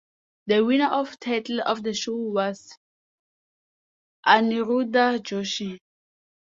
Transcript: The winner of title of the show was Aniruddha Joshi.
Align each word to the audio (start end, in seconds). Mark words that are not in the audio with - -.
The 0.47 0.65
winner 0.65 0.87
of 0.87 1.19
title 1.19 1.61
of 1.61 1.83
the 1.83 1.93
show 1.93 2.15
was 2.15 2.75
Aniruddha 4.25 5.19
Joshi. 5.21 5.77